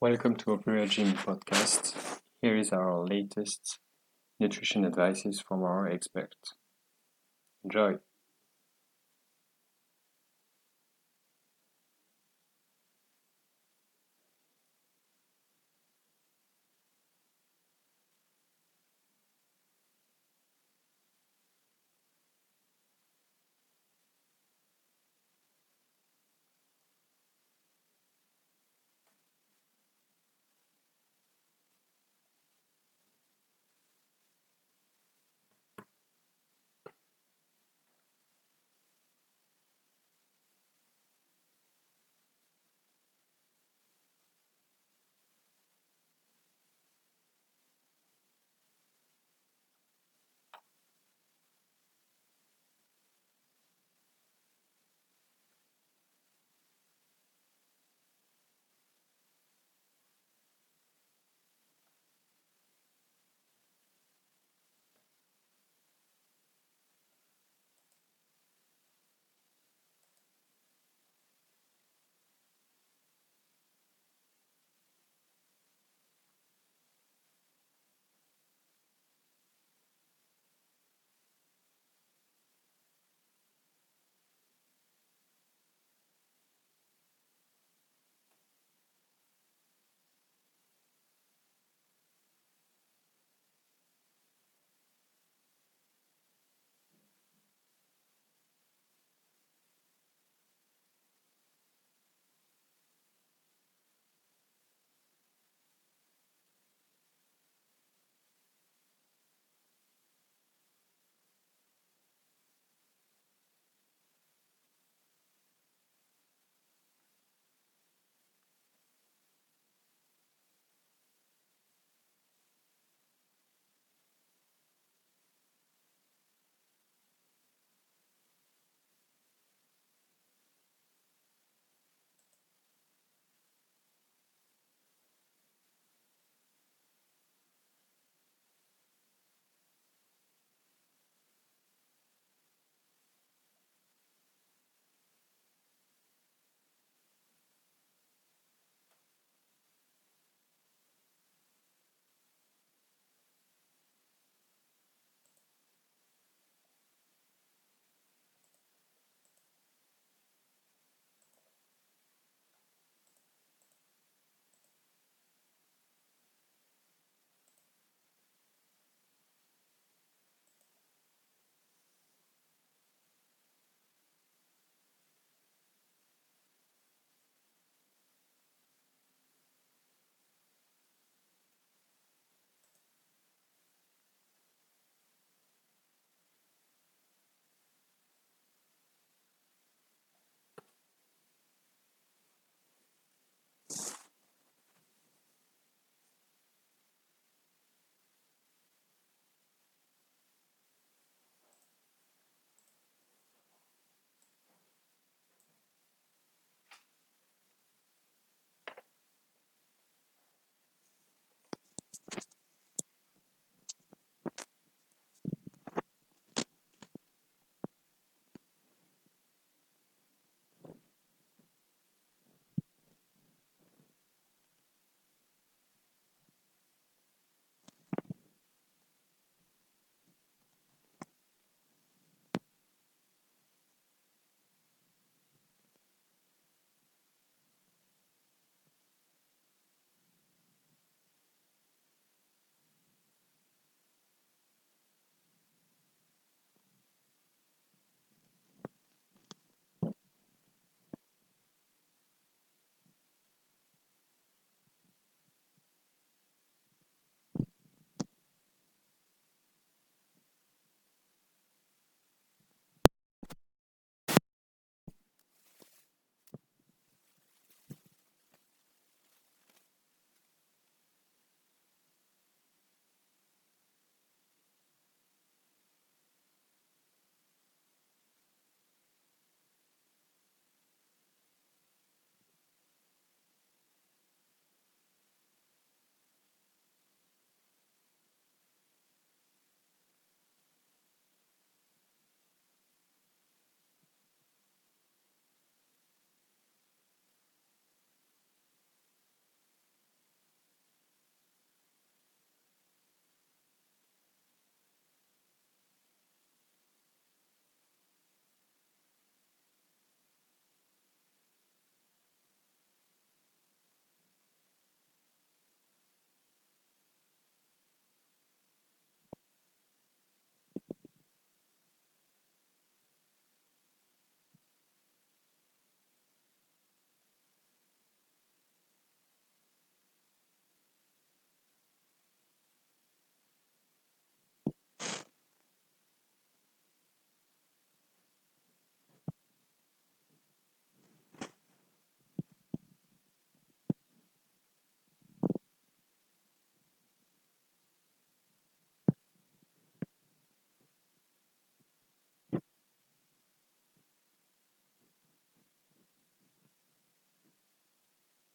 [0.00, 2.20] Welcome to Opera Gym podcast.
[2.40, 3.80] Here is our latest
[4.38, 6.34] nutrition advices from our expert.
[7.64, 7.96] Enjoy.